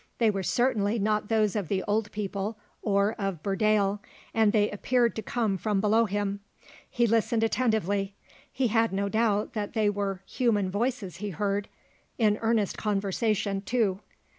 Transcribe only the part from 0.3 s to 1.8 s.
were certainly not those of